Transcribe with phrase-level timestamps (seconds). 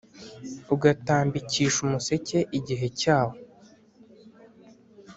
[0.73, 3.35] ugatambikisha umuseke igihe cyawo,